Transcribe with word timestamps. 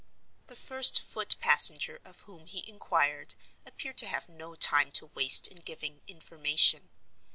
The 0.47 0.55
first 0.55 0.99
foot 0.99 1.35
passenger 1.39 1.99
of 2.03 2.21
whom 2.21 2.47
he 2.47 2.67
inquired 2.67 3.35
appeared 3.67 3.99
to 3.99 4.07
have 4.07 4.27
no 4.27 4.55
time 4.55 4.89
to 4.93 5.05
waste 5.13 5.47
in 5.47 5.57
giving 5.57 6.01
information. 6.07 6.89